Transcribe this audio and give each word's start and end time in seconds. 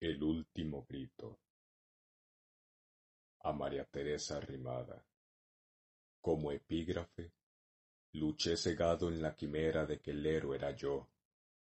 El 0.00 0.22
último 0.22 0.86
grito 0.88 1.40
a 3.42 3.52
María 3.52 3.84
Teresa 3.84 4.40
Rimada. 4.40 5.04
Como 6.22 6.52
epígrafe, 6.52 7.34
luché 8.12 8.56
cegado 8.56 9.08
en 9.08 9.20
la 9.20 9.36
quimera 9.36 9.84
de 9.84 10.00
que 10.00 10.12
el 10.12 10.24
héroe 10.24 10.56
era 10.56 10.74
yo, 10.74 11.06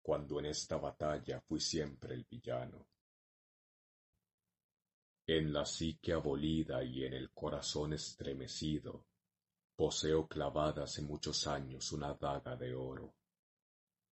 cuando 0.00 0.38
en 0.40 0.46
esta 0.46 0.78
batalla 0.78 1.42
fui 1.42 1.60
siempre 1.60 2.14
el 2.14 2.24
villano. 2.24 2.86
En 5.26 5.52
la 5.52 5.66
psique 5.66 6.14
abolida 6.14 6.82
y 6.82 7.04
en 7.04 7.12
el 7.12 7.32
corazón 7.32 7.92
estremecido, 7.92 9.04
poseo 9.76 10.26
clavada 10.26 10.84
hace 10.84 11.02
muchos 11.02 11.46
años 11.46 11.92
una 11.92 12.14
daga 12.14 12.56
de 12.56 12.74
oro. 12.74 13.14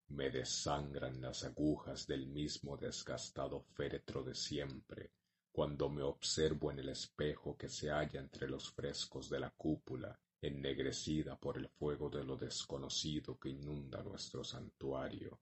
Me 0.10 0.30
desangran 0.30 1.20
las 1.20 1.44
agujas 1.44 2.06
del 2.06 2.28
mismo 2.28 2.78
desgastado 2.78 3.62
féretro 3.62 4.24
de 4.24 4.36
siempre, 4.36 5.12
cuando 5.52 5.90
me 5.90 6.04
observo 6.04 6.72
en 6.72 6.80
el 6.80 6.90
espejo 6.90 7.58
que 7.58 7.70
se 7.70 7.90
halla 7.90 8.20
entre 8.20 8.48
los 8.48 8.72
frescos 8.72 9.30
de 9.30 9.40
la 9.40 9.50
cúpula, 9.50 10.20
ennegrecida 10.42 11.36
por 11.38 11.58
el 11.58 11.70
fuego 11.70 12.10
de 12.10 12.24
lo 12.24 12.38
desconocido 12.38 13.40
que 13.40 13.50
inunda 13.50 14.04
nuestro 14.04 14.44
santuario. 14.44 15.40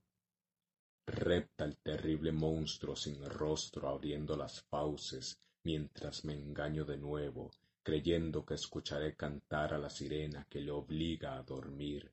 Repta 1.05 1.66
el 1.66 1.77
terrible 1.77 2.32
monstruo 2.32 2.95
sin 2.95 3.21
rostro 3.26 3.90
abriendo 3.90 4.38
las 4.38 4.62
fauces, 4.62 5.38
mientras 5.63 6.23
me 6.23 6.34
engaño 6.34 6.85
de 6.85 6.98
nuevo, 6.98 7.52
creyendo 7.84 8.45
que 8.45 8.54
escucharé 8.54 9.16
cantar 9.16 9.73
a 9.73 9.77
la 9.77 9.90
sirena 9.90 10.48
que 10.49 10.62
le 10.62 10.71
obliga 10.71 11.38
a 11.38 11.43
dormir, 11.43 12.09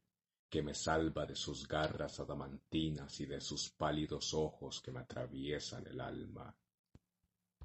que 0.51 0.63
me 0.63 0.75
salva 0.75 1.25
de 1.25 1.37
sus 1.37 1.67
garras 1.67 2.21
adamantinas 2.21 3.21
y 3.21 3.27
de 3.27 3.41
sus 3.41 3.71
pálidos 3.71 4.35
ojos 4.35 4.83
que 4.83 4.91
me 4.91 5.01
atraviesan 5.01 5.87
el 5.87 6.01
alma 6.01 6.55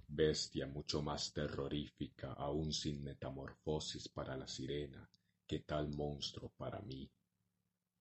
bestia 0.07 0.67
mucho 0.67 1.02
más 1.02 1.34
terrorífica 1.34 2.34
aún 2.34 2.71
sin 2.71 3.04
metamorfosis 3.04 4.07
para 4.09 4.37
la 4.37 4.48
sirena 4.48 5.09
que 5.48 5.59
tal 5.59 5.90
monstruo 5.90 6.51
para 6.57 6.79
mí. 6.82 7.09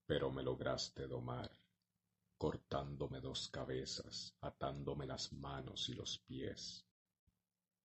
Pero 0.07 0.31
me 0.31 0.43
lograste 0.43 1.07
domar, 1.07 1.51
cortándome 2.37 3.21
dos 3.21 3.49
cabezas, 3.49 4.35
atándome 4.41 5.07
las 5.07 5.33
manos 5.33 5.89
y 5.89 5.95
los 5.95 6.19
pies. 6.19 6.85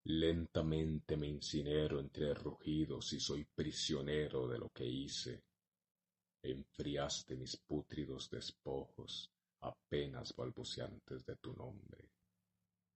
Lentamente 0.04 1.18
me 1.18 1.28
incinero 1.28 2.00
entre 2.00 2.34
rugidos 2.34 3.14
y 3.14 3.20
soy 3.20 3.46
prisionero 3.46 4.48
de 4.48 4.60
lo 4.60 4.70
que 4.70 4.86
hice. 4.86 5.44
Enfriaste 6.42 7.36
mis 7.36 7.58
pútridos 7.58 8.30
despojos, 8.30 9.30
apenas 9.62 10.34
balbuceantes 10.36 11.26
de 11.26 11.36
tu 11.36 11.54
nombre. 11.54 12.10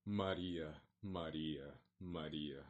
María, 0.06 0.82
María, 1.02 1.80
María, 1.98 2.64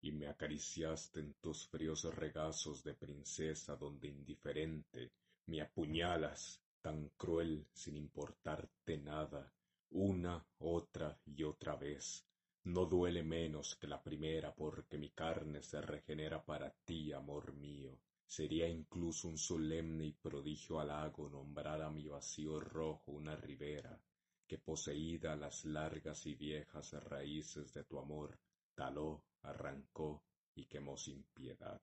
y 0.00 0.12
me 0.12 0.28
acariciaste 0.28 1.20
en 1.20 1.34
tus 1.40 1.66
fríos 1.66 2.04
regazos 2.14 2.84
de 2.84 2.94
princesa 2.94 3.74
donde 3.76 4.08
indiferente 4.08 5.12
me 5.46 5.60
apuñalas, 5.60 6.60
tan 6.80 7.08
cruel 7.16 7.66
sin 7.72 7.96
importarte 7.96 8.98
nada, 8.98 9.52
una, 9.90 10.46
otra 10.58 11.18
y 11.24 11.42
otra 11.42 11.74
vez. 11.76 12.27
No 12.68 12.84
duele 12.84 13.22
menos 13.22 13.76
que 13.76 13.86
la 13.86 14.02
primera 14.02 14.54
porque 14.54 14.98
mi 14.98 15.08
carne 15.08 15.62
se 15.62 15.80
regenera 15.80 16.44
para 16.44 16.70
ti, 16.70 17.14
amor 17.14 17.54
mío. 17.54 17.98
Sería 18.26 18.68
incluso 18.68 19.26
un 19.26 19.38
solemne 19.38 20.04
y 20.04 20.12
prodigio 20.12 20.78
halago 20.78 21.30
nombrar 21.30 21.80
a 21.80 21.88
mi 21.88 22.06
vacío 22.08 22.60
rojo 22.60 23.12
una 23.12 23.34
ribera, 23.36 23.98
que 24.46 24.58
poseída 24.58 25.34
las 25.34 25.64
largas 25.64 26.26
y 26.26 26.34
viejas 26.34 26.92
raíces 27.04 27.72
de 27.72 27.84
tu 27.84 27.98
amor, 27.98 28.38
taló, 28.74 29.24
arrancó 29.44 30.22
y 30.54 30.66
quemó 30.66 30.98
sin 30.98 31.22
piedad. 31.32 31.80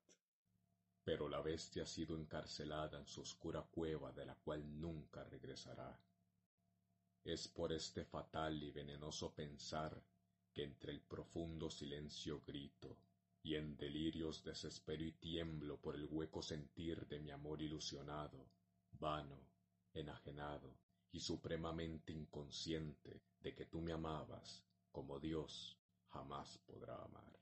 Pero 1.04 1.28
la 1.28 1.42
bestia 1.42 1.82
ha 1.82 1.88
sido 1.88 2.16
encarcelada 2.16 3.00
en 3.00 3.08
su 3.08 3.22
oscura 3.22 3.64
cueva 3.72 4.12
de 4.12 4.28
la 4.28 4.36
cual 4.36 4.80
nunca 4.80 5.24
regresará. 5.24 6.00
Es 7.24 7.48
por 7.48 7.74
este 7.74 8.06
fatal 8.06 8.62
y 8.62 8.70
venenoso 8.70 9.34
pensar 9.34 10.00
que 10.56 10.64
entre 10.64 10.94
el 10.94 11.02
profundo 11.02 11.70
silencio 11.70 12.42
grito, 12.48 12.98
y 13.44 13.56
en 13.56 13.76
delirios 13.76 14.44
desespero 14.44 15.04
y 15.04 15.12
tiemblo 15.12 15.80
por 15.80 15.96
el 15.96 16.06
hueco 16.10 16.42
sentir 16.42 17.06
de 17.08 17.20
mi 17.20 17.30
amor 17.30 17.62
ilusionado, 17.62 18.48
vano, 18.94 19.38
enajenado, 19.94 20.74
y 21.12 21.20
supremamente 21.20 22.12
inconsciente 22.12 23.22
de 23.40 23.54
que 23.54 23.66
tú 23.66 23.82
me 23.82 23.94
amabas 23.94 24.66
como 24.92 25.20
Dios 25.20 25.78
jamás 26.08 26.58
podrá 26.66 26.96
amar. 26.96 27.40